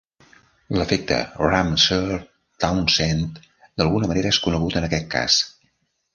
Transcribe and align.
L'efecte 0.77 1.19
Ramseur-Townsend 1.49 3.37
d'alguna 3.43 4.11
manera 4.15 4.33
és 4.37 4.43
conegut 4.49 4.81
en 4.83 4.89
aquest 4.91 5.09
cas. 5.15 5.39